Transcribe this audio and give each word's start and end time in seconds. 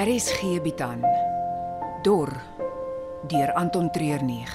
RSG 0.00 0.62
bied 0.64 0.80
aan 0.80 1.02
Dor 2.02 2.30
deur 3.28 3.52
Anton 3.52 3.90
Treurnig. 3.92 4.48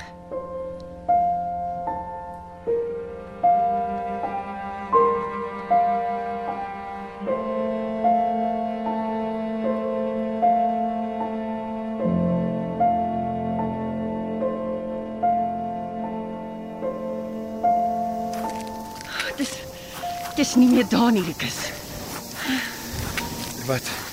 Dis 19.38 19.54
dis 20.41 20.55
nie 20.57 20.71
meer 20.73 20.89
daar 20.89 21.14
nie, 21.14 21.21
Rikus. 21.29 21.61
Wat? 23.69 24.04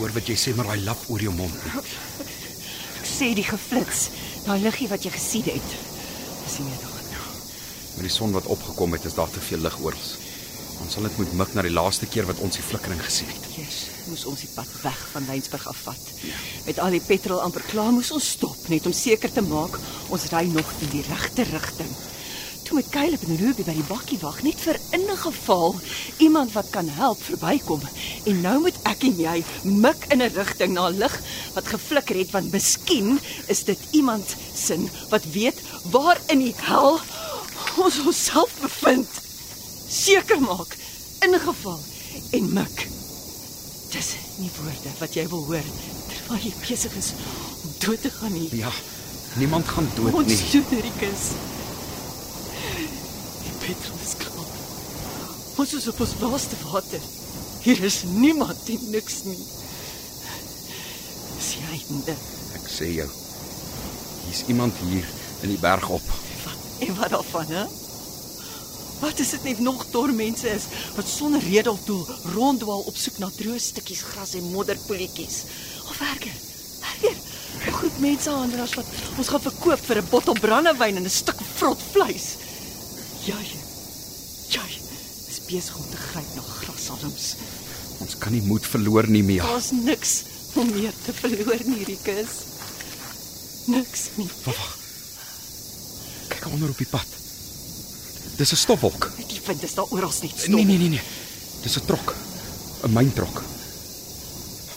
Hoor 0.00 0.14
wat 0.16 0.30
jy 0.30 0.34
sê 0.40 0.54
maar 0.56 0.70
daai 0.70 0.80
lap 0.86 1.00
oor 1.12 1.20
jou 1.20 1.32
mond. 1.36 1.56
Ek 1.76 3.04
sê 3.04 3.34
die 3.36 3.44
geflits, 3.44 4.06
daai 4.46 4.62
liggie 4.62 4.88
wat 4.88 5.04
jy 5.04 5.12
gesien 5.12 5.44
het. 5.50 5.74
Dis 6.40 6.54
nie 6.64 6.78
daar 6.80 7.02
nie. 7.04 7.18
Met 7.98 8.06
die 8.06 8.12
son 8.14 8.32
wat 8.32 8.48
opgekom 8.48 8.96
het, 8.96 9.04
is 9.04 9.18
daar 9.18 9.28
te 9.28 9.42
veel 9.44 9.60
lig 9.66 9.76
oral. 9.84 10.06
Ons 10.80 10.96
sal 10.96 11.04
dit 11.04 11.18
moet 11.20 11.34
mik 11.42 11.52
na 11.52 11.66
die 11.66 11.74
laaste 11.74 12.08
keer 12.08 12.24
wat 12.30 12.40
ons 12.40 12.56
die 12.56 12.64
flikkering 12.64 13.02
gesien 13.04 13.28
het. 13.28 13.48
Eers 13.60 13.80
moes 14.08 14.24
ons 14.30 14.40
die 14.46 14.48
pad 14.54 14.70
weg 14.86 15.02
van 15.12 15.28
Lensburg 15.28 15.66
afvat. 15.68 16.14
Met 16.64 16.80
al 16.80 16.96
die 16.96 17.04
petrol 17.04 17.44
amper 17.44 17.66
klaar 17.68 17.92
moes 17.92 18.14
ons 18.16 18.30
stop 18.38 18.70
net 18.72 18.88
om 18.88 18.96
seker 18.96 19.28
te 19.36 19.44
maak 19.44 19.76
ons 20.08 20.30
ry 20.32 20.46
nog 20.48 20.72
in 20.80 20.94
die 20.96 21.04
regte 21.10 21.44
rigting. 21.52 21.92
Toe 22.70 22.78
met 22.78 22.90
Caleb 22.94 23.22
en 23.26 23.36
Ruby 23.36 23.64
by 23.66 23.72
die 23.74 23.86
bakkie 23.88 24.16
wag 24.22 24.36
net 24.46 24.60
vir 24.62 24.76
in 24.94 25.02
'n 25.10 25.16
geval 25.18 25.74
iemand 26.22 26.52
wat 26.52 26.70
kan 26.70 26.88
help 26.88 27.18
verbykom. 27.22 27.80
En 28.30 28.40
nou 28.40 28.60
moet 28.60 28.78
ek 28.86 29.02
en 29.02 29.16
jy 29.18 29.44
mik 29.64 30.06
in 30.14 30.22
'n 30.22 30.30
rigting 30.34 30.72
na 30.72 30.86
lig 30.88 31.20
wat 31.54 31.66
geflikker 31.66 32.14
het 32.14 32.30
want 32.30 32.52
miskien 32.52 33.18
is 33.46 33.64
dit 33.64 33.78
iemand 33.90 34.36
sin 34.54 34.88
wat 35.08 35.24
weet 35.32 35.58
waar 35.90 36.20
in 36.28 36.38
die 36.38 36.54
hel 36.56 37.00
ons 37.76 37.98
onsself 38.06 38.54
bevind. 38.60 39.08
Seker 39.88 40.40
maak 40.40 40.76
in 41.26 41.34
geval 41.34 41.80
en 42.30 42.52
mik. 42.52 42.88
Dis 43.90 44.14
nie 44.36 44.50
woorde 44.62 44.90
wat 44.98 45.14
jy 45.14 45.28
wil 45.28 45.44
hoor 45.44 45.66
terwyl 46.08 46.38
jy 46.38 46.54
besig 46.68 46.96
is 46.96 47.12
om 47.64 47.74
dood 47.78 48.02
te 48.02 48.10
gaan 48.10 48.32
nie. 48.32 48.48
Ja, 48.56 48.70
niemand 49.34 49.66
gaan 49.68 49.90
dood 49.96 50.14
Ons 50.14 50.26
nie. 50.26 50.36
Studerikus. 50.36 51.34
Die 51.34 51.59
petrol 53.70 54.02
is 54.02 54.16
klaar. 54.18 54.54
Ons 55.60 55.72
is 55.78 55.88
op 55.90 56.00
ons 56.02 56.14
laaste 56.22 56.56
water. 56.64 57.02
Hier 57.62 57.82
is 57.86 58.02
niemand 58.08 58.70
en 58.72 58.86
niks 58.90 59.20
nie. 59.28 59.38
Dis 61.36 61.50
die 61.54 61.66
einde. 61.76 62.16
Ek 62.58 62.66
sê 62.70 62.88
jou. 62.96 63.06
Hier's 64.24 64.42
iemand 64.48 64.80
hier 64.88 65.06
in 65.44 65.52
die 65.52 65.60
berg 65.60 65.86
op. 65.92 66.10
Wat, 66.46 66.66
en 66.86 66.98
wat 66.98 67.14
daarvan, 67.14 67.54
hè? 67.54 67.66
Wat 69.00 69.22
is 69.22 69.30
dit 69.36 69.46
net 69.48 69.62
nog 69.64 69.86
dor 69.94 70.12
mense 70.12 70.48
is 70.50 70.66
wat 70.96 71.08
sonder 71.08 71.40
rede 71.40 71.70
of 71.72 71.86
doel 71.86 72.02
ronddwaal 72.34 72.82
op 72.90 72.98
soek 73.00 73.16
na 73.22 73.30
droë 73.32 73.60
stukkies 73.62 74.02
gras 74.10 74.34
en 74.36 74.50
modderpoeltjies. 74.52 75.38
Of 75.88 76.02
erger, 76.10 76.36
erger, 76.90 77.16
'n 77.60 77.78
groep 77.78 77.96
mensehandelaars 78.02 78.76
wat 78.76 78.92
ons 79.16 79.32
gaan 79.32 79.46
verkoop 79.48 79.80
vir 79.88 80.02
'n 80.02 80.10
bottel 80.10 80.36
brandewyn 80.40 80.96
en 80.96 81.08
'n 81.08 81.18
stuk 81.20 81.40
vrot 81.56 81.80
vleis. 81.92 82.28
Jy 83.20 83.36
is 83.44 83.59
besig 85.50 85.76
om 85.76 85.86
te 85.90 85.96
gryp 85.96 86.34
na 86.36 86.42
grashalms. 86.42 87.34
Ons 88.00 88.16
kan 88.22 88.32
nie 88.32 88.42
moed 88.46 88.66
verloor 88.66 89.08
nie, 89.10 89.22
Mia. 89.26 89.44
Daar's 89.44 89.70
niks 89.76 90.12
om 90.58 90.70
meer 90.72 90.94
te 91.04 91.12
verloor 91.16 91.64
nie, 91.66 91.84
Rikus. 91.88 92.36
Niks 93.70 94.08
nie. 94.16 94.28
Wag. 94.46 94.62
Kyk 96.30 96.46
onder 96.54 96.72
op 96.72 96.78
die 96.78 96.88
pad. 96.90 97.18
Dis 98.36 98.52
'n 98.52 98.56
stofwolk. 98.56 99.10
Die 99.28 99.40
wind 99.46 99.62
is 99.62 99.74
daar 99.74 99.90
oral 99.90 100.12
net 100.22 100.32
stop. 100.36 100.54
Nee, 100.54 100.64
nee, 100.64 100.78
nee, 100.78 100.88
nee. 100.88 101.02
Dis 101.62 101.76
'n 101.76 101.84
trok. 101.86 102.14
'n 102.84 102.92
Myntrok. 102.92 103.42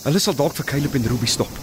Hulle 0.04 0.20
sal 0.20 0.36
dalk 0.36 0.56
vir 0.56 0.66
Caleb 0.66 0.96
en 0.96 1.08
Ruby 1.08 1.26
stop. 1.26 1.63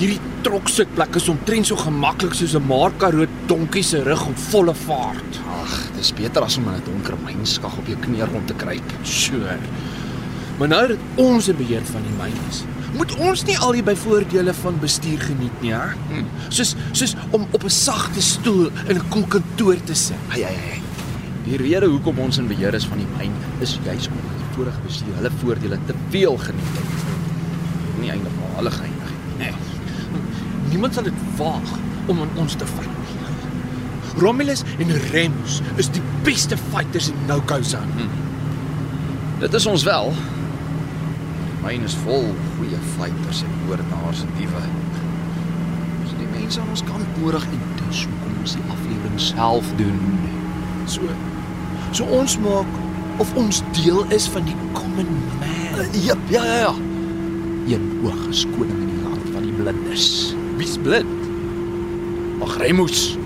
Hierdie 0.00 0.20
troksitplek 0.40 1.18
is 1.18 1.26
omtrent 1.28 1.68
so 1.68 1.76
gemaklik 1.76 2.32
soos 2.32 2.54
'n 2.56 2.64
Markaroo 2.64 3.26
donkie 3.46 3.82
se 3.84 3.98
rug 4.02 4.22
op 4.26 4.38
volle 4.48 4.72
vaart. 4.74 5.40
Ag, 5.60 5.74
dis 5.96 6.12
beter 6.12 6.42
as 6.42 6.56
om 6.56 6.68
in 6.68 6.74
'n 6.74 6.84
donker 6.86 7.16
mynskag 7.26 7.76
op 7.76 7.86
jou 7.86 7.98
knie 8.00 8.24
rond 8.24 8.46
te 8.46 8.54
kruip. 8.54 8.92
Sure. 9.02 9.58
Maar 10.58 10.68
nou 10.68 10.88
dat 10.88 10.98
ons 11.16 11.48
in 11.48 11.56
beheer 11.56 11.84
van 11.84 12.02
die 12.02 12.16
myn 12.16 12.38
is, 12.48 12.64
moet 12.96 13.14
ons 13.16 13.44
nie 13.44 13.58
al 13.58 13.72
die 13.72 13.82
byvoordele 13.82 14.54
van 14.54 14.80
bestuur 14.80 15.20
geniet 15.20 15.60
nie, 15.60 15.72
hè? 15.72 15.92
Hm. 16.08 16.24
Soos 16.48 16.74
soos 16.92 17.14
om 17.30 17.46
op 17.50 17.64
'n 17.64 17.68
sagte 17.68 18.22
stoel 18.22 18.70
in 18.88 18.96
'n 18.96 19.08
koel 19.08 19.26
kantoor 19.26 19.76
te 19.84 19.94
sit. 19.94 20.16
Hey, 20.28 20.42
hey, 20.42 20.54
hey. 20.54 20.80
Die 21.44 21.56
rede 21.56 21.86
hoekom 21.86 22.18
ons 22.18 22.38
in 22.38 22.48
beheer 22.48 22.74
is 22.74 22.86
van 22.86 22.98
die 22.98 23.10
myn 23.18 23.32
is 23.60 23.78
juis 23.84 24.08
omdat 24.08 24.36
die 24.38 24.54
vorige 24.56 24.80
bestuur 24.86 25.14
hulle 25.14 25.30
voordele 25.42 25.78
te 25.86 25.94
veel 26.08 26.36
geniet 26.36 26.72
het. 26.72 26.88
Nie 28.00 28.08
geëindig 28.08 28.32
het 28.32 28.80
nie. 28.80 28.88
Nee. 28.88 28.99
Niemand 30.70 30.94
sal 30.94 31.06
dit 31.08 31.22
waag 31.36 31.76
om 32.06 32.20
aan 32.22 32.34
ons 32.38 32.54
te 32.54 32.66
vat 32.66 32.86
nie. 32.86 33.00
Romulus 34.18 34.62
en 34.78 34.90
Remus 35.10 35.60
is 35.76 35.90
die 35.90 36.02
beste 36.22 36.56
fighters 36.70 37.08
in 37.08 37.16
No 37.26 37.40
Go 37.46 37.62
Zone. 37.62 37.92
Hm. 37.96 38.08
Dit 39.40 39.54
is 39.54 39.66
ons 39.66 39.82
wel. 39.82 40.12
Myn 41.62 41.84
is 41.84 41.94
vol 42.04 42.30
goeie 42.56 42.80
fighters 42.96 43.42
en 43.46 43.54
moordenaars 43.66 44.24
en 44.24 44.32
diewe. 44.38 44.62
Ons 46.02 46.14
die 46.18 46.28
mense 46.34 46.60
aan 46.60 46.72
ons 46.74 46.84
kant 46.88 47.20
nodig 47.20 47.46
en 47.50 47.62
dis 47.82 48.04
hoekom 48.08 48.38
ons 48.42 48.56
die 48.58 48.66
aflewering 48.74 49.20
self 49.20 49.72
doen. 49.80 50.00
So 50.90 51.08
so 51.96 52.06
ons 52.20 52.36
maak 52.42 52.78
of 53.20 53.32
ons 53.36 53.62
deel 53.76 54.04
is 54.14 54.28
van 54.32 54.46
die 54.48 54.56
common 54.72 55.10
man. 55.40 55.80
Uh, 55.80 55.88
jep, 56.04 56.28
ja 56.32 56.44
ja 56.44 56.60
ja. 56.66 56.74
Een 57.70 57.90
oog 58.04 58.28
is 58.30 58.46
koning 58.56 58.78
in 58.80 58.92
die 58.94 59.02
land 59.04 59.32
van 59.34 59.46
die 59.46 59.56
blindes. 59.58 60.39
Wie's 60.60 60.76
blind? 60.76 61.28
Ag 62.44 62.58
Remus. 62.60 63.16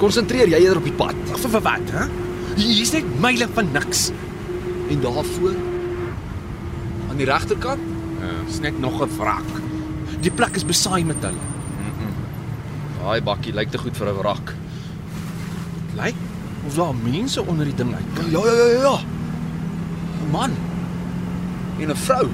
Konsentreer 0.00 0.48
jy 0.48 0.62
eerder 0.64 0.80
op 0.80 0.88
die 0.88 0.96
pad. 0.96 1.16
Ag 1.28 1.40
vir, 1.42 1.52
vir 1.58 1.64
wat, 1.66 1.92
hè? 1.92 2.06
Hier's 2.56 2.92
net 2.96 3.08
myle 3.20 3.48
van 3.52 3.68
niks. 3.76 4.08
En 4.90 5.00
daarvoor 5.04 5.56
aan 7.10 7.18
die 7.20 7.28
regterkant 7.28 7.90
Dis 8.50 8.60
net 8.60 8.80
nog 8.80 9.00
'n 9.00 9.08
wrak. 9.16 9.50
Die 10.20 10.30
plek 10.30 10.56
is 10.56 10.64
besaai 10.64 11.04
met 11.04 11.22
hulle. 11.22 11.46
Daai 12.98 13.22
bakkie 13.22 13.54
lyk 13.54 13.70
te 13.70 13.78
goed 13.78 13.96
vir 13.96 14.08
'n 14.08 14.16
wrak. 14.16 14.54
Lyk 15.96 16.14
of 16.66 16.74
daar 16.74 16.94
mense 16.94 17.46
onder 17.46 17.64
die 17.64 17.74
ding 17.74 17.94
uit. 17.94 18.32
Ja 18.32 18.40
ja 18.44 18.52
ja 18.52 18.80
ja. 18.80 18.98
'n 18.98 20.30
Man, 20.30 20.50
En 21.78 21.90
'n 21.90 21.96
vrou. 21.96 22.28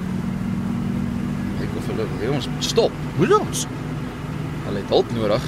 Kyk 1.59 1.69
of 1.77 1.85
hulle 1.85 2.05
wil 2.09 2.29
hê 2.29 2.33
ons 2.35 2.47
moet 2.47 2.63
stop. 2.63 2.91
hoe 3.17 3.39
ons? 3.39 3.67
Hulle 4.67 4.83
het 4.83 4.93
hulp 4.93 5.11
nodig. 5.15 5.43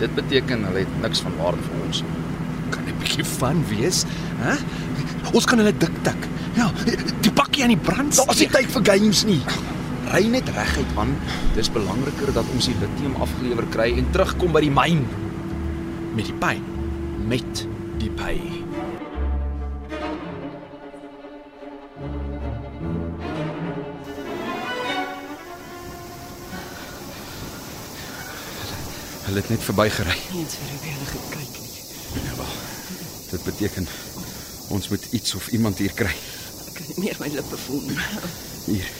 Dit 0.00 0.14
beteken 0.16 0.64
hulle 0.68 0.84
het 0.84 1.00
niks 1.04 1.22
van 1.24 1.36
waarde 1.38 1.62
vir 1.68 1.86
ons. 1.86 2.02
Kan 2.74 2.88
'n 2.88 2.98
bietjie 2.98 3.24
van 3.38 3.64
wees, 3.68 4.04
hè? 4.40 4.56
Ons 5.32 5.44
kan 5.46 5.58
hulle 5.58 5.76
dik 5.76 5.96
tik. 6.02 6.28
Ja, 6.54 6.70
die 7.20 7.32
bakkie 7.32 7.62
aan 7.62 7.74
die 7.76 7.84
brand. 7.88 8.16
Daar's 8.16 8.38
nie 8.38 8.48
tyd 8.48 8.70
vir 8.72 8.84
games 8.84 9.24
nie. 9.24 9.40
Ry 10.12 10.26
net 10.26 10.48
reguit 10.48 10.94
man. 10.94 11.14
Dis 11.54 11.70
belangriker 11.70 12.32
dat 12.32 12.44
ons 12.54 12.66
die 12.66 12.76
lithium 12.80 13.14
afgelewer 13.22 13.64
kry 13.70 13.92
en 13.98 14.10
terugkom 14.10 14.52
by 14.52 14.60
die 14.60 14.70
myn 14.70 15.06
met 16.14 16.24
die 16.28 16.38
pyn. 16.38 16.62
met 17.28 17.66
die 17.98 18.10
by. 18.10 18.34
Hulle 29.32 29.44
het 29.44 29.52
net 29.54 29.62
verbygery. 29.64 30.12
Eens 30.36 30.54
vir 30.60 30.72
hulle 30.76 31.06
gekyk 31.08 31.54
nie. 31.56 31.70
Ja, 32.20 32.34
wel. 32.36 32.50
Dit 33.30 33.44
beteken 33.46 33.86
Ons 34.68 34.88
moet 34.88 35.06
iets 35.16 35.34
of 35.34 35.46
iemand 35.56 35.78
hier 35.80 35.92
kry. 35.96 36.12
Ek 36.66 36.74
kan 36.76 36.90
nie 36.90 36.98
meer 37.00 37.16
my 37.20 37.30
lippe 37.32 37.56
voel 37.64 37.80
nie. 37.86 37.96
Hier. 38.66 38.90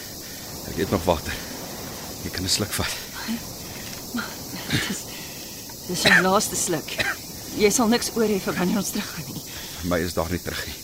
Ek 0.72 0.80
het 0.80 0.90
nog 0.94 1.04
water. 1.04 1.36
Jy 2.24 2.30
kan 2.32 2.48
'n 2.48 2.48
sluk 2.48 2.72
vat. 2.72 2.96
Dis 5.90 6.02
jou 6.08 6.22
laaste 6.24 6.56
sluk. 6.56 6.96
Jy 7.60 7.70
sal 7.70 7.88
niks 7.92 8.08
oor 8.16 8.24
hê 8.28 8.40
vir 8.40 8.54
wanneer 8.56 8.80
ons 8.80 8.90
teruggaan 8.90 9.34
nie. 9.34 9.42
Vir 9.82 9.88
my 9.92 9.98
is 10.00 10.14
daar 10.16 10.30
nie 10.30 10.40
terug 10.42 10.66
nie. 10.66 10.76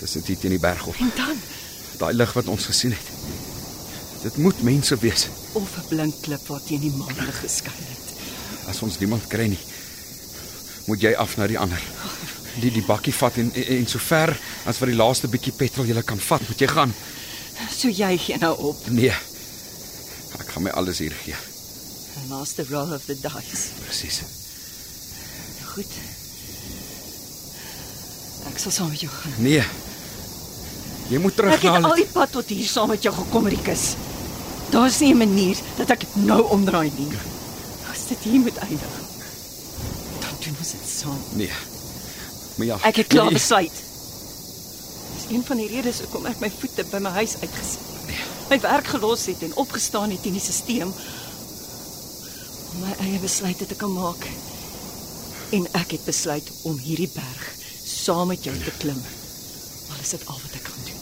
Dis 0.00 0.14
net 0.14 0.26
hier 0.26 0.38
teen 0.38 0.56
die 0.56 0.58
berg 0.58 0.86
op. 0.86 0.96
En 0.96 1.12
dan 1.16 1.36
Daai 1.98 2.14
lig 2.14 2.32
wat 2.32 2.48
ons 2.48 2.64
gesien 2.64 2.92
het. 2.96 3.08
Dit 4.22 4.36
moet 4.36 4.62
mense 4.62 4.96
wees. 4.96 5.28
of 5.52 5.76
'n 5.76 5.88
blink 5.88 6.14
klip 6.22 6.46
wat 6.46 6.66
teen 6.66 6.80
die 6.80 6.96
maanlig 6.96 7.40
geskyn 7.40 7.84
het. 7.92 8.09
As 8.68 8.82
ons 8.82 8.98
niemand 8.98 9.26
kry 9.28 9.48
nie, 9.48 9.58
moet 10.86 11.00
jy 11.02 11.14
af 11.14 11.36
na 11.36 11.46
die 11.46 11.58
ander. 11.58 11.80
Die 12.60 12.70
die 12.70 12.84
bakkie 12.84 13.14
vat 13.14 13.36
en 13.38 13.52
en, 13.54 13.66
en 13.78 13.86
so 13.86 13.98
ver 13.98 14.34
as 14.66 14.80
wat 14.80 14.90
die 14.90 14.98
laaste 14.98 15.28
bietjie 15.28 15.52
petrol 15.56 15.86
jy 15.86 16.02
kan 16.02 16.18
vat, 16.18 16.42
moet 16.48 16.60
jy 16.60 16.68
gaan. 16.68 16.94
So 17.70 17.88
jy 17.88 18.16
gee 18.18 18.38
nou 18.38 18.54
op. 18.70 18.86
Nee. 18.90 19.14
Ek 20.40 20.48
gaan 20.54 20.64
my 20.66 20.70
alles 20.70 20.98
hier 20.98 21.14
gee. 21.24 21.36
The 22.14 22.28
last 22.28 22.58
roll 22.70 22.92
of 22.92 23.04
the 23.06 23.14
dice. 23.14 23.70
Presies. 23.84 24.22
Goed. 25.70 25.92
Ek 28.50 28.58
sal 28.58 28.74
saam 28.74 28.90
met 28.90 29.00
jou 29.04 29.10
gaan. 29.12 29.36
Nee. 29.44 29.62
Jy 31.10 31.18
moet 31.18 31.36
terug 31.36 31.54
Ek 31.54 31.66
het 31.66 31.80
na 31.82 31.90
al 31.90 31.98
die 31.98 32.08
pad 32.10 32.32
tot 32.34 32.50
hier 32.50 32.66
saam 32.70 32.90
met 32.92 33.02
jou 33.02 33.12
gekom, 33.14 33.48
Rikus. 33.50 33.94
Daar's 34.70 35.00
nie 35.00 35.12
'n 35.14 35.18
manier 35.18 35.56
dat 35.76 35.90
ek 35.90 36.06
nou 36.14 36.42
omdraai 36.50 36.90
nie. 36.96 37.10
Dit 38.10 38.24
hier 38.26 38.40
moet 38.42 38.56
eindig, 38.56 38.94
dan 40.20 40.34
doen 40.42 40.56
ons 40.58 40.70
dit 40.74 40.88
saam. 40.88 41.20
Nee. 41.38 41.52
Maar 42.56 42.66
ja. 42.66 42.78
Ek 42.88 42.96
het 42.96 43.06
klaar 43.06 43.30
nee, 43.30 43.38
besluit. 43.38 43.76
Dis 45.14 45.28
een 45.30 45.44
van 45.46 45.60
die 45.62 45.68
redes 45.70 46.00
hoekom 46.02 46.26
ek 46.26 46.40
my 46.42 46.50
voete 46.50 46.84
by 46.90 46.98
my 47.04 47.12
huis 47.20 47.36
uitgesit 47.38 47.86
het. 48.10 48.48
My 48.50 48.58
werk 48.64 48.90
gelos 48.90 49.28
het 49.30 49.44
en 49.46 49.54
opgestaan 49.62 50.10
het 50.10 50.26
in 50.26 50.34
die 50.34 50.42
stelsel 50.42 50.90
om 52.70 52.82
my 52.82 52.96
eie 53.06 53.20
besluite 53.22 53.66
te 53.70 53.78
kan 53.78 53.94
maak. 53.94 54.26
En 55.54 55.70
ek 55.78 55.94
het 55.94 56.04
besluit 56.06 56.50
om 56.66 56.82
hierdie 56.82 57.10
berg 57.14 57.46
saam 57.86 58.34
met 58.34 58.42
jou 58.44 58.56
te 58.58 58.74
klim. 58.82 58.98
Al 59.90 60.02
is 60.02 60.12
dit 60.16 60.26
al 60.26 60.42
wat 60.42 60.58
ek 60.58 60.66
kan 60.66 60.82
doen. 60.90 61.00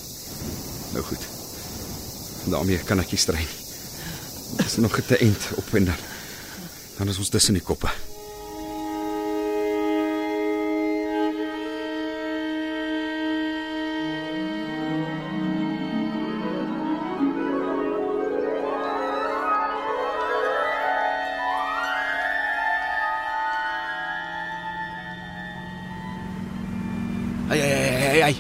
Nou 0.92 1.04
goed. 1.08 1.24
daarmee 2.48 2.78
kan 2.84 3.00
ek 3.00 3.10
nie 3.12 3.20
stry 3.20 3.40
nie. 3.40 3.66
Dit 4.60 4.66
is 4.66 4.76
nog 4.76 4.96
'n 4.98 5.06
te 5.08 5.16
eind 5.16 5.50
op 5.56 5.74
en 5.74 5.84
dan. 5.84 6.17
Dan 6.98 7.08
is 7.08 7.18
ons 7.22 7.28
tussen 7.30 7.54
die 7.54 7.62
koppe. 7.62 7.86
Hey 27.48 27.60
hey 27.60 27.70
hey 27.70 28.00
hey. 28.02 28.20
hey. 28.22 28.34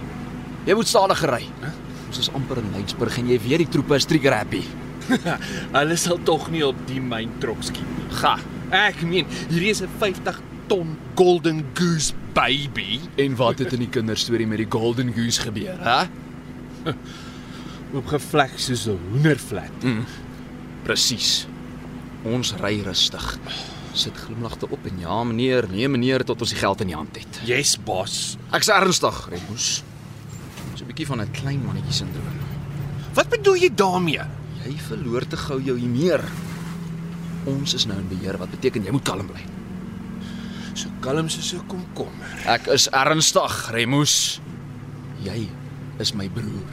Jy 0.66 0.74
moet 0.74 0.90
stadiger 0.90 1.30
ry. 1.30 1.44
Huh? 1.62 1.70
Ons 2.08 2.18
is 2.26 2.34
amper 2.34 2.58
in 2.58 2.74
Lensburg 2.74 3.22
en 3.22 3.30
jy 3.30 3.38
weet 3.46 3.62
die 3.62 3.70
troepe 3.78 4.02
is 4.02 4.10
trigger 4.10 4.34
happy. 4.34 4.66
Hulle 5.78 5.96
sal 5.96 6.20
tog 6.24 6.50
nie 6.50 6.64
op 6.66 6.78
die 6.86 7.00
myn 7.00 7.30
trok 7.42 7.62
skiet 7.62 7.88
nie. 7.96 8.08
Ga. 8.20 8.38
Ek 8.70 9.02
meen, 9.02 9.26
hierdie 9.48 9.70
is 9.70 9.82
'n 9.82 9.88
50 9.98 10.40
ton 10.68 10.96
golden 11.16 11.64
goose 11.74 12.12
baby. 12.36 13.00
En 13.16 13.36
wat 13.36 13.58
het 13.58 13.72
in 13.72 13.82
die 13.86 13.90
kinderstorie 13.90 14.46
met 14.46 14.60
die 14.62 14.68
Golden 14.70 15.12
Goose 15.14 15.40
gebeur, 15.40 15.78
hè? 15.82 16.04
Oopgevlek 17.96 18.58
soos 18.60 18.86
'n 18.86 18.98
hoendervlek. 19.10 19.72
Mm. 19.82 20.04
Presies. 20.84 21.46
Ons 22.22 22.54
ry 22.60 22.80
rustig. 22.84 23.38
Sit 23.92 24.16
glimlagte 24.16 24.68
op 24.70 24.86
en 24.86 25.00
ja 25.00 25.24
meneer, 25.24 25.66
nee 25.70 25.88
meneer 25.88 26.24
tot 26.24 26.40
ons 26.40 26.50
die 26.50 26.58
geld 26.58 26.80
in 26.80 26.92
die 26.92 26.96
hand 26.96 27.16
het. 27.16 27.40
Yes, 27.44 27.78
boss. 27.78 28.36
Ek's 28.52 28.68
ernstig, 28.68 29.28
Remus. 29.30 29.82
So 30.74 30.84
'n 30.84 30.86
bietjie 30.86 31.06
van 31.06 31.20
'n 31.20 31.30
klein 31.30 31.64
mannetjie 31.64 31.92
sindroom. 31.92 32.38
Wat 33.14 33.28
bedoel 33.28 33.56
jy 33.56 33.70
daarmee? 33.74 34.22
Jy 34.68 34.76
verloor 34.84 35.24
te 35.24 35.38
gou 35.40 35.56
jou 35.64 35.78
humeur. 35.80 36.20
Ons 37.48 37.72
is 37.78 37.86
nou 37.88 37.96
in 37.96 38.08
beheer 38.10 38.36
wat 38.36 38.50
beteken 38.52 38.84
jy 38.84 38.92
moet 38.92 39.06
kalm 39.08 39.28
bly. 39.30 39.44
So 40.76 40.92
kalm 41.00 41.30
soos 41.32 41.54
'n 41.54 41.64
komkommer. 41.66 42.28
Ek 42.44 42.68
is 42.68 42.88
ernstig, 42.92 43.70
Remus. 43.72 44.40
Jy 45.24 45.48
is 45.98 46.12
my 46.14 46.28
broer. 46.28 46.68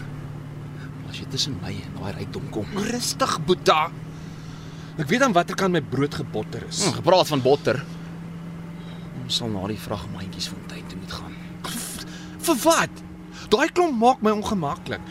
As 1.09 1.18
jy 1.18 1.25
tussen 1.31 1.56
my 1.62 1.71
en 1.71 1.94
daai 2.01 2.12
rykdom 2.19 2.50
kom. 2.51 2.65
Rustig, 2.75 3.39
Boeta. 3.45 3.89
Ek 4.98 5.07
weet 5.07 5.21
aan 5.21 5.33
watter 5.33 5.56
kant 5.56 5.71
my 5.71 5.81
brood 5.81 6.13
gebotter 6.13 6.63
is. 6.68 6.83
Hm, 6.86 7.00
gepraat 7.00 7.27
van 7.27 7.41
botter. 7.41 7.83
Ons 9.24 9.36
sal 9.36 9.50
na 9.50 9.65
die 9.68 9.80
vragmandjiesfontein 9.80 10.88
toe 10.88 11.00
moet 11.00 11.12
gaan. 11.12 11.36
Vir 12.45 12.56
wat? 12.56 13.01
Daai 13.50 13.69
klomp 13.71 13.98
maak 14.00 14.21
my 14.21 14.31
ongemaklik. 14.31 15.01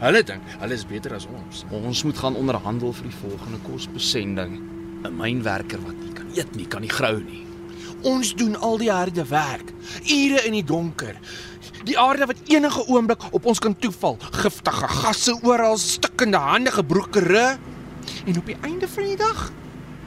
Hulle 0.00 0.22
dink 0.26 0.42
hulle 0.60 0.74
is 0.74 0.84
beter 0.88 1.14
as 1.16 1.26
ons. 1.30 1.64
Ons 1.70 2.04
moet 2.06 2.18
gaan 2.18 2.36
onderhandel 2.36 2.92
vir 2.92 3.10
die 3.10 3.18
volgende 3.20 3.60
kosbesending. 3.66 4.56
'n 5.06 5.16
Mynwerker 5.16 5.80
wat 5.84 5.98
nie 6.02 6.12
kan 6.12 6.30
eet 6.34 6.54
nie, 6.56 6.66
kan 6.66 6.82
nie 6.82 6.90
grou 6.90 7.18
nie. 7.20 7.44
Ons 8.06 8.34
doen 8.34 8.56
al 8.60 8.78
die 8.78 8.90
harde 8.92 9.24
werk, 9.30 9.72
ure 10.04 10.42
in 10.46 10.52
die 10.52 10.64
donker. 10.64 11.16
Die 11.86 11.98
aarde 11.98 12.26
wat 12.26 12.42
enige 12.50 12.84
oomblik 12.88 13.22
op 13.32 13.46
ons 13.46 13.58
kan 13.62 13.76
toeval, 13.78 14.18
giftige 14.42 14.88
gasse 14.88 15.34
oral, 15.42 15.78
stikkende 15.78 16.38
hande, 16.38 16.70
gebroke 16.70 17.20
rug. 17.20 17.58
En 18.26 18.38
op 18.38 18.46
die 18.46 18.58
einde 18.62 18.88
van 18.88 19.04
die 19.04 19.16
dag 19.16 19.50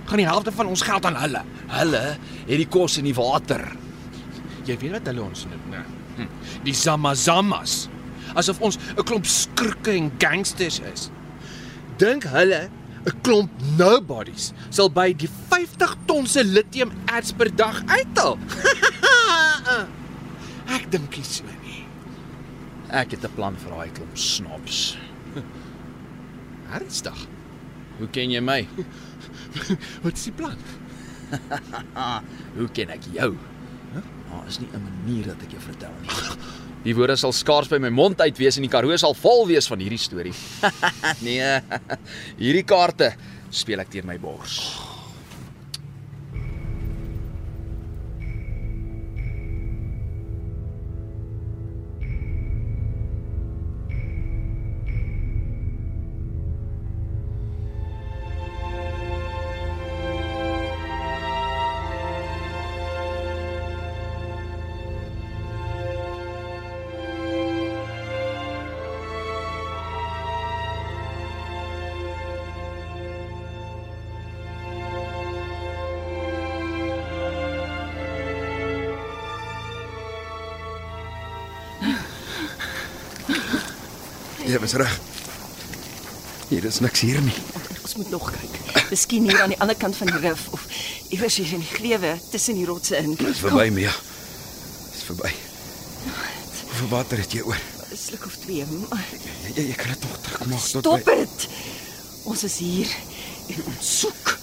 gaan 0.10 0.18
die 0.18 0.28
helfte 0.28 0.52
van 0.52 0.68
ons 0.72 0.82
geld 0.82 1.06
aan 1.06 1.18
hulle. 1.20 1.44
Hulle 1.68 2.04
het 2.48 2.58
die 2.58 2.68
kos 2.68 2.98
en 2.98 3.08
die 3.08 3.16
water. 3.16 3.64
Jy 4.66 4.78
weet 4.78 4.98
wat 4.98 5.10
hulle 5.12 5.24
ons 5.24 5.46
noem, 5.50 5.66
né? 5.74 5.84
Hm. 6.18 6.28
Die 6.66 6.76
Zamazamas. 6.76 7.88
Asof 8.36 8.62
ons 8.62 8.78
'n 8.98 9.04
klomp 9.04 9.26
skurke 9.26 9.92
en 9.92 10.12
gangsters 10.18 10.80
is. 10.94 11.10
Dink 11.98 12.24
hulle 12.24 12.70
'n 13.06 13.22
klomp 13.22 13.52
nobodies 13.78 14.54
sal 14.70 14.90
by 14.90 15.14
die 15.14 15.30
50 15.50 15.96
ton 16.06 16.28
se 16.28 16.44
lithium 16.44 16.92
erts 17.06 17.32
per 17.32 17.56
dag 17.56 17.84
uithaal? 17.88 18.38
Ek 20.76 20.92
dink 20.92 21.18
nie 21.18 21.24
so 21.26 21.44
nie. 21.64 21.86
Ek 22.90 23.12
het 23.12 23.24
'n 23.24 23.34
plan 23.36 23.56
vir 23.56 23.72
daai 23.72 23.90
klomp 23.92 24.18
snaps. 24.18 24.98
Ernstig. 26.78 27.28
Hoe 27.98 28.08
ken 28.08 28.32
jy 28.32 28.42
my? 28.42 28.68
Wat 30.04 30.14
is 30.14 30.24
die 30.24 30.32
plan? 30.32 30.58
Hoe 32.58 32.70
ken 32.74 32.90
ek 32.90 33.04
jou? 33.14 33.38
Daar 34.30 34.48
is 34.48 34.60
nie 34.60 34.70
'n 34.74 34.84
manier 34.84 35.26
dat 35.26 35.42
ek 35.42 35.52
jou 35.52 35.62
vertel 35.62 35.94
nie. 36.02 36.10
Die 36.84 36.96
woorde 36.96 37.18
sal 37.20 37.34
skaars 37.36 37.68
by 37.72 37.78
my 37.84 37.90
mond 37.92 38.22
uit 38.24 38.38
wees 38.40 38.56
en 38.56 38.64
die 38.64 38.72
Karoo 38.72 38.96
sal 38.98 39.16
vol 39.20 39.44
wees 39.50 39.68
van 39.68 39.82
hierdie 39.84 40.00
storie. 40.00 40.36
nee, 41.28 41.50
hierdie 42.44 42.64
kaarte 42.68 43.12
speel 43.52 43.84
ek 43.84 43.92
teen 43.92 44.08
my 44.08 44.16
bors. 44.22 44.89
Jy 84.50 84.58
was 84.64 84.74
reg. 84.80 84.94
Hier 86.50 86.66
is 86.66 86.80
niks 86.82 87.04
hier 87.06 87.20
nie. 87.22 87.36
Ons 87.84 87.96
moet 88.00 88.10
nog 88.10 88.30
kyk. 88.34 88.56
Miskien 88.90 89.28
hier 89.30 89.42
aan 89.44 89.52
die 89.54 89.60
ander 89.62 89.78
kant 89.78 89.98
van 90.00 90.10
die 90.10 90.22
rif 90.24 90.48
of 90.56 90.64
iewers 91.14 91.36
hier 91.38 91.52
in 91.58 91.62
die 91.62 91.74
glewe 91.76 92.16
tussen 92.32 92.58
die 92.58 92.66
rotse 92.66 92.98
in. 92.98 93.14
Dis 93.20 93.42
verby, 93.44 93.68
Mia. 93.74 93.92
Dis 94.90 95.04
verby. 95.06 95.30
Hoeveel 96.70 96.90
water 96.96 97.22
het 97.22 97.34
jy 97.38 97.44
oor? 97.46 97.60
'n 97.90 97.98
Sluk 97.98 98.26
of 98.26 98.36
twee. 98.46 98.66
maar 98.90 99.06
Jy, 99.46 99.54
jy, 99.56 99.64
jy 99.70 99.76
kan 99.76 99.88
dit 99.94 100.02
nog 100.06 100.18
terugmaak 100.22 100.60
tot 100.60 100.68
Stop 100.70 101.04
by- 101.06 101.16
dit. 101.16 101.48
Ons 102.24 102.44
is 102.44 102.58
hier 102.58 102.88
en 103.50 103.64
ons 103.66 104.00
soek. 104.00 104.38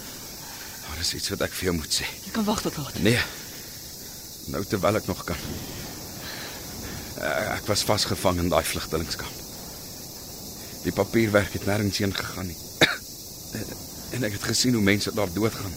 Daar 0.86 1.00
is 1.00 1.14
iets 1.14 1.28
wat 1.28 1.40
ek 1.46 1.52
vir 1.52 1.64
jou 1.70 1.74
moet 1.76 1.92
sê. 2.00 2.06
Jy 2.24 2.30
kan 2.32 2.44
wag 2.44 2.60
tot 2.62 2.76
later. 2.76 3.00
Nee. 3.02 3.18
Nou 4.46 4.64
terwyl 4.64 4.96
ek 4.96 5.06
nog 5.06 5.24
kan. 5.24 5.36
Uh, 7.18 7.54
ek 7.56 7.66
was 7.66 7.82
vasgevang 7.82 8.38
in 8.38 8.48
daai 8.48 8.64
vlugtellingskamp. 8.64 9.45
Die 10.86 10.94
papierwerk 10.94 11.52
het 11.52 11.66
nêrens 11.66 11.98
heen 11.98 12.14
gegaan 12.14 12.46
nie. 12.46 12.58
en 14.14 14.26
ek 14.28 14.36
het 14.38 14.44
gesien 14.52 14.76
hoe 14.78 14.82
mense 14.86 15.10
daar 15.14 15.32
doodgaan. 15.34 15.74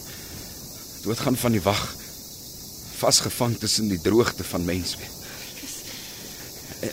Doodgaan 1.02 1.36
van 1.36 1.56
die 1.56 1.62
wag. 1.64 1.82
Vasgevang 3.00 3.56
tussen 3.58 3.88
die 3.90 4.00
droogte 4.00 4.44
van 4.44 4.64
menswees. 4.64 5.18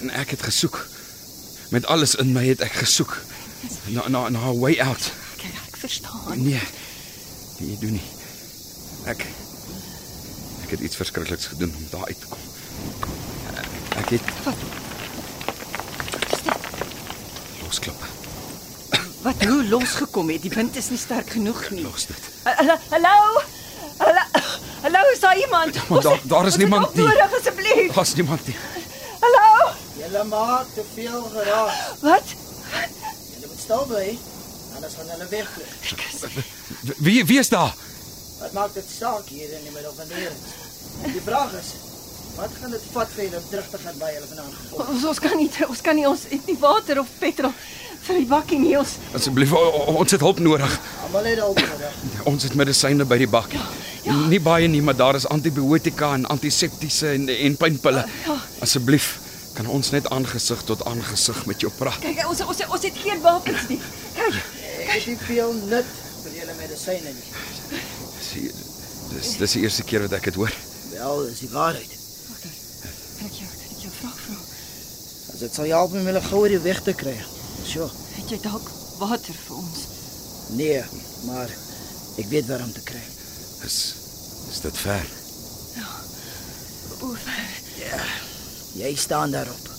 En 0.02 0.10
ek 0.10 0.34
het 0.34 0.48
gesoek. 0.50 0.80
Met 1.70 1.86
alles 1.86 2.16
in 2.16 2.34
my 2.34 2.48
het 2.48 2.64
ek 2.66 2.80
gesoek 2.82 3.14
na 3.94 4.08
na 4.08 4.30
na 4.30 4.50
'n 4.50 4.60
way 4.60 4.80
out. 4.80 5.12
Kyk, 5.38 5.54
ek 5.68 5.78
verstaan. 5.78 6.42
Nee. 6.44 6.62
Nee, 7.60 7.70
jy 7.70 7.78
doen 7.80 7.92
nie. 7.92 8.10
Ek 9.06 9.26
ek 10.64 10.70
het 10.70 10.80
iets 10.80 10.96
verskrikliks 10.96 11.46
gedoen 11.46 11.76
om 11.76 11.88
daar 11.90 12.06
uit 12.06 12.20
te 12.20 12.28
kom. 12.28 12.44
Ek 13.98 14.10
het 14.10 14.26
losklippe. 17.68 18.06
Wat 19.22 19.44
hoe 19.44 19.64
losgekom 19.68 20.30
het? 20.32 20.42
Die 20.46 20.52
wind 20.54 20.76
is 20.80 20.90
nie 20.94 20.98
sterk 21.02 21.30
genoeg 21.36 21.66
nie. 21.74 21.84
Los 21.84 22.06
dit. 22.08 22.28
Hallo? 22.44 22.76
Hallo? 23.98 24.22
Hallo? 24.84 25.00
Is 25.14 25.20
daar 25.20 25.38
iemand? 25.38 25.76
maar 25.90 26.02
daar- 26.02 26.12
Ons- 26.12 26.22
daar 26.24 26.46
is 26.48 26.56
niemand 26.56 26.94
nie. 26.94 27.04
Nodig 27.08 27.34
asseblief. 27.40 27.94
Was 27.94 28.14
niemand 28.16 28.48
nie. 28.48 28.56
Hallo? 29.20 29.72
Julle 29.98 30.24
maak 30.24 30.66
te 30.74 30.84
veel 30.94 31.22
geraas. 31.34 31.74
Wat? 32.02 32.24
Julle 33.34 33.48
moet 33.48 33.60
stil 33.64 33.86
bly. 33.90 34.18
Anders 34.76 34.94
gaan 34.98 35.10
hulle 35.10 35.28
wegvlug. 35.30 36.96
Wie 36.98 37.26
wie 37.26 37.40
is 37.40 37.50
daar? 37.50 37.74
Wat 38.40 38.52
maak 38.54 38.74
dit 38.74 38.86
saak 39.00 39.26
hier 39.28 39.52
in 39.58 39.64
die 39.64 39.72
middel 39.74 39.94
van 39.98 40.08
die 40.08 40.16
reën? 40.18 41.12
Die 41.14 41.22
vraag 41.26 41.52
is, 41.60 41.74
wat 42.38 42.54
gaan 42.62 42.72
dit 42.72 42.88
vat 42.94 43.12
vir 43.16 43.24
julle 43.26 43.42
om 43.42 43.50
terug 43.50 43.68
te 43.74 43.80
gaan 43.82 43.98
by 44.00 44.10
julle 44.14 44.30
vanaand? 44.32 44.56
Ons, 44.86 45.06
ons 45.12 45.20
kan 45.24 45.36
nie 45.40 45.50
ons 45.68 45.84
kan 45.86 45.98
nie 45.98 46.08
ons 46.10 46.26
het 46.30 46.50
nie 46.50 46.58
water 46.62 47.02
of 47.02 47.12
petrol 47.22 47.54
vir 48.08 48.20
die 48.22 48.28
bakkie 48.30 48.60
nie. 48.62 48.76
Ons 48.80 48.96
Asseblief, 49.18 49.54
ons 49.58 50.14
het 50.16 50.24
hulp 50.24 50.40
nodig. 50.44 50.78
Almal 51.08 51.30
het 51.32 51.42
al 51.44 51.56
nodig. 51.58 52.02
Ons 52.30 52.46
het 52.48 52.56
medisyne 52.60 53.08
by 53.10 53.18
die 53.24 53.30
bak. 53.32 53.56
Nie 54.32 54.40
baie 54.40 54.70
nie, 54.72 54.82
maar 54.86 54.96
daar 54.96 55.18
is 55.20 55.26
antibiotika 55.28 56.14
en 56.16 56.28
antiseptiese 56.32 57.12
en 57.18 57.28
en 57.34 57.58
pynpille. 57.60 58.06
Asseblief, 58.64 59.10
kan 59.58 59.68
ons 59.74 59.92
net 59.92 60.08
aangesig 60.14 60.62
tot 60.70 60.86
aangesig 60.88 61.42
met 61.50 61.66
jou 61.66 61.72
praat? 61.80 62.00
kyk 62.06 62.22
ons 62.30 62.46
ons 62.46 62.64
ons 62.70 62.88
het 62.88 63.02
geen 63.04 63.22
wapens 63.26 63.68
nie. 63.74 63.82
Kyk. 64.16 64.40
Ek 64.88 65.04
het 65.10 65.26
veel 65.28 65.54
nut 65.74 65.90
vir 66.24 66.40
julle 66.40 66.56
medisyne 66.62 67.12
nie. 67.18 67.28
Dis 69.18 69.36
dis 69.42 69.56
die 69.58 69.64
eerste 69.66 69.84
keer 69.88 70.06
wat 70.06 70.14
ek 70.20 70.30
dit 70.30 70.38
hoor. 70.40 70.54
Wel, 70.94 71.26
dis 71.32 71.44
die 71.44 71.52
waarheid. 71.52 71.92
Kan 73.18 73.28
ek 73.28 73.40
jou 73.42 73.50
kan 73.50 73.72
ek 73.74 73.82
jou 73.82 73.94
vra 73.98 74.12
vra? 74.14 74.38
As 75.27 75.27
dit 75.40 75.54
sal 75.54 75.70
help 75.70 75.94
om 75.94 76.06
julle 76.10 76.22
gou 76.22 76.42
weer 76.46 76.62
weg 76.64 76.82
te 76.84 76.94
kry. 76.98 77.16
Sjoe. 77.66 77.90
Het 78.16 78.34
jy 78.34 78.40
dalk 78.44 78.68
water 78.98 79.38
vir 79.46 79.56
ons? 79.58 79.86
Nee, 80.58 80.82
maar 81.28 81.52
ek 82.18 82.30
weet 82.32 82.48
waar 82.50 82.64
om 82.66 82.74
te 82.74 82.84
kry. 82.86 83.04
Is 83.68 83.80
is 84.48 84.62
dit 84.64 84.78
ver? 84.78 85.10
Hoe 87.00 87.16
ver? 87.20 88.14
Jy 88.78 88.94
staan 88.96 89.34
daarop. 89.34 89.70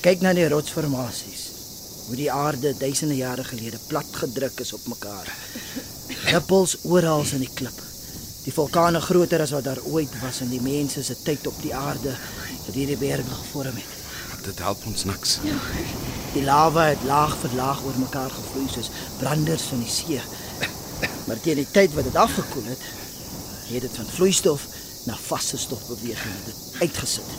Kyk 0.00 0.22
na 0.24 0.32
die 0.34 0.48
rotsformasies. 0.48 1.44
Hoe 2.08 2.16
die 2.16 2.30
aarde 2.32 2.72
duisende 2.78 3.18
jare 3.18 3.44
gelede 3.44 3.78
plat 3.88 4.08
gedruk 4.22 4.62
is 4.64 4.72
op 4.72 4.86
mekaar. 4.88 5.28
Rippels 6.32 6.78
oral 6.88 7.26
in 7.36 7.44
die 7.44 7.52
klip. 7.54 7.76
Die 8.46 8.54
vulkane 8.54 9.00
groter 9.04 9.44
as 9.44 9.52
wat 9.52 9.66
daar 9.68 9.82
ooit 9.92 10.14
was 10.22 10.40
en 10.40 10.50
die 10.54 10.62
mense 10.64 11.04
se 11.04 11.18
tyd 11.22 11.46
op 11.46 11.58
die 11.62 11.74
aarde 11.74 12.14
wat 12.66 12.74
hierdie 12.74 12.96
berge 12.96 13.28
gevorm 13.42 13.76
het. 13.76 13.97
Dit 14.48 14.60
help 14.64 14.84
ons 14.88 15.04
niks. 15.04 15.34
Die 16.32 16.42
lava 16.44 16.86
het 16.88 17.02
laag 17.04 17.34
vir 17.42 17.56
laag 17.58 17.82
oor 17.84 17.96
mekaar 18.00 18.30
gevloei 18.32 18.68
soos 18.72 18.88
branders 19.18 19.66
van 19.68 19.82
die 19.84 19.92
see. 19.92 20.20
Maar 21.28 21.40
teen 21.44 21.60
die 21.60 21.68
tyd 21.68 21.92
wat 21.96 22.08
dit 22.08 22.16
afgekoel 22.16 22.70
het, 22.70 22.86
het 23.68 23.84
dit 23.84 23.98
van 24.00 24.08
vloeistof 24.14 24.64
na 25.04 25.16
vaste 25.26 25.60
stofbeweging 25.60 26.38
dit 26.46 26.80
uitgesit. 26.80 27.34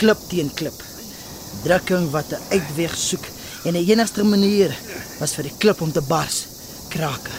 Klip 0.00 0.22
teen 0.30 0.48
klip. 0.56 0.80
Drukking 1.66 2.08
wat 2.14 2.32
'n 2.32 2.56
uitweg 2.56 2.96
soek 2.96 3.26
en 3.64 3.76
die 3.76 3.84
enigste 3.92 4.24
manier 4.24 4.72
was 5.18 5.36
vir 5.36 5.44
die 5.50 5.58
klip 5.58 5.80
om 5.80 5.92
te 5.92 6.00
bars. 6.00 6.46
Krake. 6.88 7.36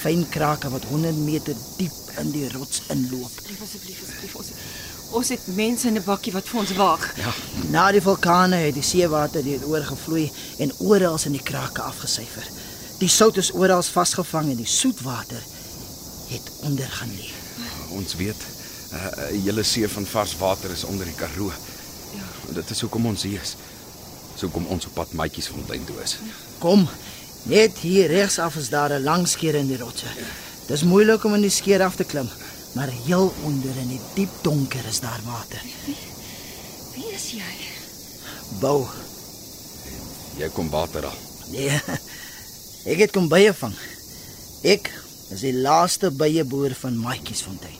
Fyn 0.00 0.24
krake 0.28 0.70
wat 0.70 0.84
100 0.88 1.16
meter 1.16 1.54
diep 1.76 2.16
in 2.18 2.30
die 2.32 2.48
rots 2.56 2.82
inloop. 2.88 3.32
Asseblief 3.36 3.60
asseblief 3.62 4.36
asseblief 4.36 4.89
ons 5.10 5.28
het 5.28 5.40
mense 5.46 5.86
in 5.88 5.96
'n 5.96 6.04
bakkie 6.04 6.32
wat 6.32 6.48
vir 6.48 6.60
ons 6.60 6.72
wag. 6.76 7.16
Ja, 7.16 7.32
Na 7.70 7.90
die 7.92 8.00
vulkane 8.02 8.56
het 8.56 8.74
die 8.74 8.82
seewater 8.82 9.42
hier 9.42 9.66
oorgevloei 9.66 10.32
en 10.58 10.72
oral 10.78 11.18
in 11.24 11.32
die 11.32 11.42
krake 11.42 11.82
afgesyfer. 11.82 12.46
Die 12.98 13.08
sout 13.08 13.36
is 13.36 13.52
oral 13.52 13.82
vasgevang 13.82 14.50
en 14.50 14.56
die 14.56 14.66
soetwater 14.66 15.42
het 16.28 16.50
onder 16.60 16.86
gaan 16.88 17.10
lê. 17.16 17.28
ons 17.90 18.14
weet 18.14 18.36
'n 18.36 18.94
uh, 18.94 19.30
'n 19.32 19.42
hele 19.42 19.62
see 19.62 19.88
van 19.88 20.06
vars 20.06 20.36
water 20.36 20.70
is 20.70 20.84
onder 20.84 21.06
die 21.06 21.14
Karoo. 21.14 21.52
Ja. 22.14 22.52
Dit 22.54 22.70
is 22.70 22.80
hoekom 22.80 23.06
ons 23.06 23.22
hier 23.22 23.40
is. 23.42 23.56
Dis 24.32 24.40
hoekom 24.40 24.66
ons 24.66 24.86
op 24.86 24.94
pad 24.94 25.12
Maatjiesfontein 25.12 25.84
toe 25.84 26.02
is. 26.02 26.18
Kom, 26.58 26.88
net 27.42 27.78
hier 27.78 28.06
regs 28.06 28.38
af 28.38 28.56
is 28.56 28.68
daar 28.68 28.90
'n 28.92 29.02
lang 29.02 29.28
skeer 29.28 29.54
in 29.54 29.66
die 29.66 29.78
rotse. 29.78 30.06
Dis 30.66 30.82
moeilik 30.82 31.24
om 31.24 31.34
in 31.34 31.40
die 31.40 31.50
skeer 31.50 31.82
af 31.82 31.94
te 31.96 32.04
klim, 32.04 32.28
maar 32.74 32.92
heel 33.04 33.32
onder 33.44 33.76
in 33.82 33.88
die 33.94 34.00
diep 34.14 34.42
donker 34.42 34.86
is 34.88 35.00
daar 35.00 35.20
water. 35.26 35.62
Wie 36.94 37.10
is 37.14 37.26
jy? 37.34 37.54
Bou. 38.60 38.84
Jy 40.38 40.48
kom 40.54 40.70
water 40.70 41.06
al. 41.10 41.18
Nee. 41.50 41.80
Ek 42.90 43.02
het 43.04 43.12
kom 43.12 43.28
bye 43.28 43.52
vang. 43.56 43.74
Ek 44.64 44.92
is 45.34 45.44
die 45.44 45.56
laaste 45.56 46.10
byeboer 46.14 46.74
van 46.78 46.96
Maatjiesfontein. 47.00 47.79